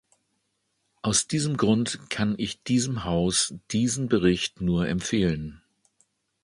[1.03, 5.61] Aus diesem Grund kann ich diesem Haus diesen Bericht nur empfehlen.